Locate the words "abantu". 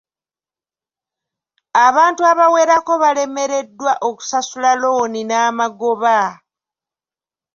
1.85-2.21